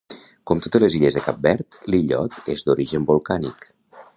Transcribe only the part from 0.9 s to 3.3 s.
illes de Cap Verd, l'illot és d'origen